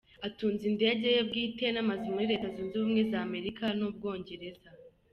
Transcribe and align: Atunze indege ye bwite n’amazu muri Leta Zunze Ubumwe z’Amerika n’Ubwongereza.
Atunze 0.27 0.63
indege 0.71 1.05
ye 1.15 1.21
bwite 1.29 1.65
n’amazu 1.71 2.05
muri 2.13 2.29
Leta 2.31 2.47
Zunze 2.53 2.73
Ubumwe 2.77 3.01
z’Amerika 3.11 3.65
n’Ubwongereza. 3.77 4.69